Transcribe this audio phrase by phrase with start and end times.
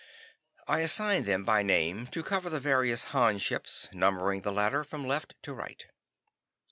[0.67, 5.05] I assigned them by name to cover the various Han ships, numbering the latter from
[5.05, 5.85] left to right.